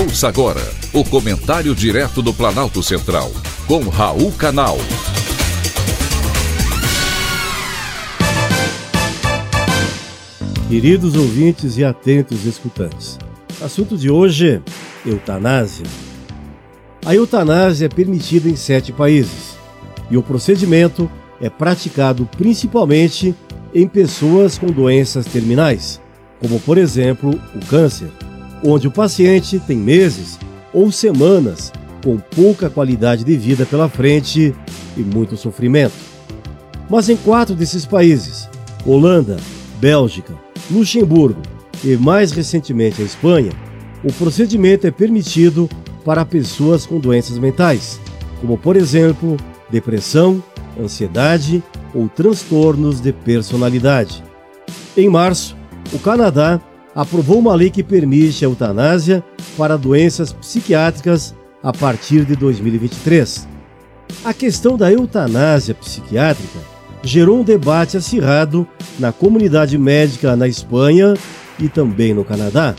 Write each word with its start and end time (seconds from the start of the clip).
Ouça 0.00 0.28
agora 0.28 0.60
o 0.92 1.02
comentário 1.02 1.74
direto 1.74 2.22
do 2.22 2.32
Planalto 2.32 2.84
Central, 2.84 3.32
com 3.66 3.80
Raul 3.88 4.30
Canal. 4.30 4.78
Queridos 10.68 11.16
ouvintes 11.16 11.76
e 11.78 11.84
atentos 11.84 12.44
escutantes, 12.44 13.18
assunto 13.60 13.98
de 13.98 14.08
hoje: 14.08 14.62
eutanásia. 15.04 15.86
A 17.04 17.12
eutanásia 17.16 17.86
é 17.86 17.88
permitida 17.88 18.48
em 18.48 18.54
sete 18.54 18.92
países 18.92 19.58
e 20.08 20.16
o 20.16 20.22
procedimento 20.22 21.10
é 21.40 21.50
praticado 21.50 22.24
principalmente 22.38 23.34
em 23.74 23.88
pessoas 23.88 24.56
com 24.56 24.68
doenças 24.68 25.26
terminais, 25.26 26.00
como 26.38 26.60
por 26.60 26.78
exemplo 26.78 27.30
o 27.52 27.66
câncer, 27.66 28.12
onde 28.64 28.88
o 28.88 28.90
paciente 28.90 29.58
tem 29.58 29.76
meses 29.76 30.38
ou 30.72 30.90
semanas 30.90 31.72
com 32.04 32.18
pouca 32.18 32.70
qualidade 32.70 33.24
de 33.24 33.36
vida 33.36 33.66
pela 33.66 33.88
frente 33.88 34.54
e 34.96 35.00
muito 35.00 35.36
sofrimento. 35.36 35.94
Mas 36.88 37.08
em 37.08 37.16
quatro 37.16 37.54
desses 37.54 37.84
países 37.84 38.48
Holanda, 38.86 39.36
Bélgica, 39.80 40.34
Luxemburgo 40.70 41.40
e 41.84 41.96
mais 41.96 42.32
recentemente 42.32 43.02
a 43.02 43.04
Espanha 43.04 43.52
o 44.02 44.12
procedimento 44.12 44.86
é 44.86 44.90
permitido 44.90 45.68
para 46.04 46.24
pessoas 46.24 46.86
com 46.86 47.00
doenças 47.00 47.36
mentais, 47.38 48.00
como 48.40 48.56
por 48.56 48.76
exemplo 48.76 49.36
depressão, 49.68 50.42
ansiedade 50.80 51.62
ou 51.92 52.08
transtornos 52.08 53.00
de 53.00 53.12
personalidade. 53.12 54.22
Em 54.96 55.08
março, 55.08 55.56
o 55.92 55.98
Canadá 55.98 56.60
aprovou 56.98 57.38
uma 57.38 57.54
lei 57.54 57.70
que 57.70 57.84
permite 57.84 58.44
a 58.44 58.48
eutanásia 58.48 59.22
para 59.56 59.78
doenças 59.78 60.32
psiquiátricas 60.32 61.32
a 61.62 61.72
partir 61.72 62.24
de 62.24 62.34
2023. 62.34 63.46
A 64.24 64.34
questão 64.34 64.76
da 64.76 64.90
eutanásia 64.90 65.76
psiquiátrica 65.76 66.58
gerou 67.00 67.38
um 67.38 67.44
debate 67.44 67.96
acirrado 67.96 68.66
na 68.98 69.12
comunidade 69.12 69.78
médica 69.78 70.34
na 70.34 70.48
Espanha 70.48 71.14
e 71.60 71.68
também 71.68 72.12
no 72.12 72.24
Canadá. 72.24 72.74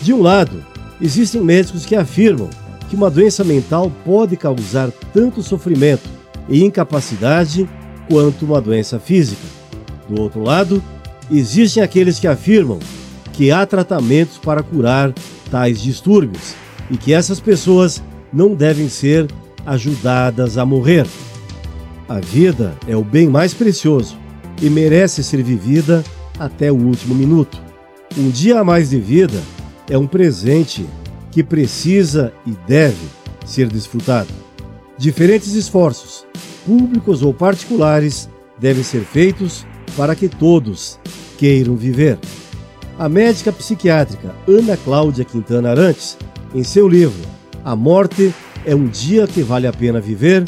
De 0.00 0.12
um 0.12 0.22
lado, 0.22 0.64
existem 1.02 1.40
médicos 1.40 1.84
que 1.84 1.96
afirmam 1.96 2.48
que 2.88 2.94
uma 2.94 3.10
doença 3.10 3.42
mental 3.42 3.90
pode 4.04 4.36
causar 4.36 4.92
tanto 5.12 5.42
sofrimento 5.42 6.08
e 6.48 6.62
incapacidade 6.62 7.68
quanto 8.08 8.44
uma 8.44 8.60
doença 8.60 9.00
física. 9.00 9.42
Do 10.08 10.22
outro 10.22 10.40
lado, 10.40 10.80
existem 11.28 11.82
aqueles 11.82 12.20
que 12.20 12.28
afirmam 12.28 12.78
que 13.34 13.50
há 13.50 13.66
tratamentos 13.66 14.38
para 14.38 14.62
curar 14.62 15.12
tais 15.50 15.80
distúrbios 15.80 16.54
e 16.90 16.96
que 16.96 17.12
essas 17.12 17.40
pessoas 17.40 18.02
não 18.32 18.54
devem 18.54 18.88
ser 18.88 19.26
ajudadas 19.66 20.56
a 20.56 20.64
morrer. 20.64 21.06
A 22.08 22.20
vida 22.20 22.76
é 22.86 22.96
o 22.96 23.02
bem 23.02 23.28
mais 23.28 23.54
precioso 23.54 24.16
e 24.60 24.70
merece 24.70 25.22
ser 25.22 25.42
vivida 25.42 26.04
até 26.38 26.70
o 26.70 26.76
último 26.76 27.14
minuto. 27.14 27.60
Um 28.16 28.30
dia 28.30 28.60
a 28.60 28.64
mais 28.64 28.90
de 28.90 29.00
vida 29.00 29.40
é 29.88 29.98
um 29.98 30.06
presente 30.06 30.86
que 31.30 31.42
precisa 31.42 32.32
e 32.46 32.52
deve 32.66 33.06
ser 33.44 33.66
desfrutado. 33.68 34.28
Diferentes 34.96 35.54
esforços, 35.54 36.24
públicos 36.64 37.22
ou 37.22 37.34
particulares, 37.34 38.28
devem 38.58 38.84
ser 38.84 39.00
feitos 39.00 39.66
para 39.96 40.14
que 40.14 40.28
todos 40.28 41.00
queiram 41.36 41.74
viver. 41.74 42.18
A 42.96 43.08
médica 43.08 43.52
psiquiátrica 43.52 44.34
Ana 44.46 44.76
Cláudia 44.76 45.24
Quintana 45.24 45.70
Arantes, 45.70 46.16
em 46.54 46.62
seu 46.62 46.86
livro 46.88 47.20
A 47.64 47.74
Morte 47.74 48.32
é 48.64 48.74
um 48.74 48.86
Dia 48.86 49.26
que 49.26 49.42
Vale 49.42 49.66
a 49.66 49.72
Pena 49.72 50.00
Viver, 50.00 50.44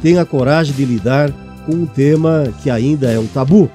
tem 0.00 0.16
a 0.18 0.24
coragem 0.24 0.74
de 0.74 0.84
lidar 0.84 1.32
com 1.66 1.72
um 1.72 1.86
tema 1.86 2.54
que 2.62 2.70
ainda 2.70 3.10
é 3.10 3.18
um 3.18 3.26
tabu. 3.26 3.68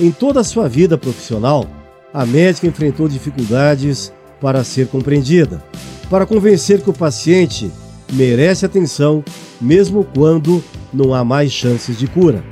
Em 0.00 0.10
toda 0.10 0.40
a 0.40 0.44
sua 0.44 0.68
vida 0.68 0.98
profissional, 0.98 1.64
a 2.12 2.26
médica 2.26 2.66
enfrentou 2.66 3.08
dificuldades 3.08 4.12
para 4.40 4.64
ser 4.64 4.88
compreendida, 4.88 5.62
para 6.10 6.26
convencer 6.26 6.82
que 6.82 6.90
o 6.90 6.92
paciente 6.92 7.70
merece 8.12 8.66
atenção 8.66 9.24
mesmo 9.60 10.04
quando 10.14 10.62
não 10.92 11.14
há 11.14 11.24
mais 11.24 11.52
chances 11.52 11.96
de 11.96 12.08
cura. 12.08 12.44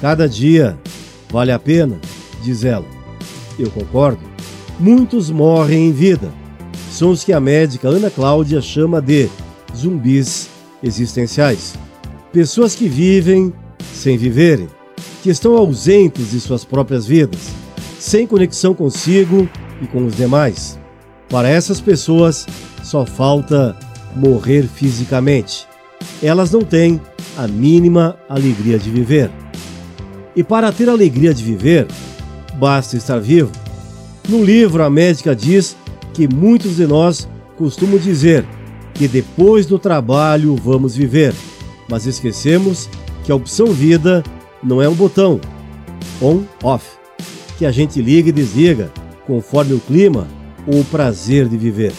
Cada 0.00 0.28
dia 0.28 0.76
vale 1.30 1.52
a 1.52 1.58
pena, 1.58 1.98
diz 2.42 2.64
ela. 2.64 2.84
Eu 3.56 3.70
concordo. 3.70 4.29
Muitos 4.80 5.28
morrem 5.28 5.88
em 5.88 5.92
vida. 5.92 6.32
São 6.90 7.10
os 7.10 7.22
que 7.22 7.34
a 7.34 7.38
médica 7.38 7.86
Ana 7.86 8.08
Cláudia 8.08 8.62
chama 8.62 9.02
de 9.02 9.28
zumbis 9.76 10.48
existenciais. 10.82 11.74
Pessoas 12.32 12.74
que 12.74 12.88
vivem 12.88 13.52
sem 13.92 14.16
viverem, 14.16 14.68
que 15.22 15.28
estão 15.28 15.54
ausentes 15.54 16.30
de 16.30 16.40
suas 16.40 16.64
próprias 16.64 17.06
vidas, 17.06 17.40
sem 17.98 18.26
conexão 18.26 18.72
consigo 18.74 19.46
e 19.82 19.86
com 19.86 20.06
os 20.06 20.16
demais. 20.16 20.78
Para 21.28 21.50
essas 21.50 21.78
pessoas, 21.78 22.46
só 22.82 23.04
falta 23.04 23.76
morrer 24.16 24.66
fisicamente. 24.66 25.68
Elas 26.22 26.52
não 26.52 26.62
têm 26.62 26.98
a 27.36 27.46
mínima 27.46 28.16
alegria 28.30 28.78
de 28.78 28.88
viver. 28.88 29.30
E 30.34 30.42
para 30.42 30.72
ter 30.72 30.88
alegria 30.88 31.34
de 31.34 31.44
viver, 31.44 31.86
basta 32.58 32.96
estar 32.96 33.18
vivo. 33.18 33.52
No 34.30 34.44
livro, 34.44 34.84
a 34.84 34.88
médica 34.88 35.34
diz 35.34 35.76
que 36.14 36.32
muitos 36.32 36.76
de 36.76 36.86
nós 36.86 37.28
costumam 37.58 37.98
dizer 37.98 38.46
que 38.94 39.08
depois 39.08 39.66
do 39.66 39.76
trabalho 39.76 40.54
vamos 40.54 40.94
viver, 40.94 41.34
mas 41.88 42.06
esquecemos 42.06 42.88
que 43.24 43.32
a 43.32 43.34
opção 43.34 43.66
vida 43.66 44.22
não 44.62 44.80
é 44.80 44.88
um 44.88 44.94
botão 44.94 45.40
on-off 46.22 46.86
que 47.58 47.66
a 47.66 47.72
gente 47.72 48.00
liga 48.00 48.28
e 48.28 48.32
desliga 48.32 48.92
conforme 49.26 49.74
o 49.74 49.80
clima 49.80 50.28
ou 50.64 50.78
o 50.78 50.84
prazer 50.84 51.48
de 51.48 51.56
viver. 51.56 51.92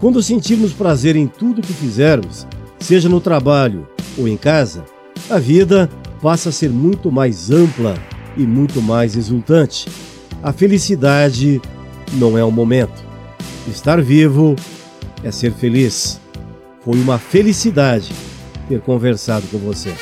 Quando 0.00 0.22
sentirmos 0.22 0.72
prazer 0.72 1.16
em 1.16 1.26
tudo 1.26 1.60
que 1.60 1.74
fizermos, 1.74 2.46
seja 2.80 3.10
no 3.10 3.20
trabalho 3.20 3.86
ou 4.16 4.26
em 4.26 4.38
casa, 4.38 4.86
a 5.28 5.38
vida 5.38 5.90
passa 6.22 6.48
a 6.48 6.52
ser 6.52 6.70
muito 6.70 7.12
mais 7.12 7.50
ampla 7.50 7.94
e 8.38 8.44
muito 8.44 8.80
mais 8.80 9.16
exultante. 9.16 10.07
A 10.42 10.52
felicidade 10.52 11.60
não 12.12 12.38
é 12.38 12.44
o 12.44 12.50
momento. 12.50 13.04
Estar 13.66 14.00
vivo 14.00 14.54
é 15.24 15.30
ser 15.30 15.52
feliz. 15.52 16.20
Foi 16.84 16.98
uma 17.00 17.18
felicidade 17.18 18.12
ter 18.68 18.80
conversado 18.80 19.46
com 19.48 19.58
você. 19.58 19.92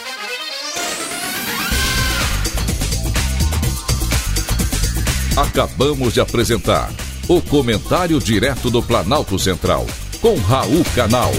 Acabamos 5.36 6.14
de 6.14 6.20
apresentar 6.20 6.90
o 7.28 7.40
Comentário 7.42 8.18
Direto 8.18 8.70
do 8.70 8.82
Planalto 8.82 9.38
Central, 9.38 9.86
com 10.20 10.36
Raul 10.36 10.84
Canal. 10.94 11.32